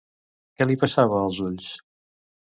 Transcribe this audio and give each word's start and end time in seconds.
Què 0.61 0.67
li 0.69 0.77
passava 0.85 1.21
als 1.27 1.43
ulls? 1.51 1.69